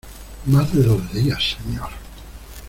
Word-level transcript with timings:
¡más 0.51 0.73
de 0.73 0.81
dos 0.81 1.13
días, 1.13 1.57
señor! 1.63 1.89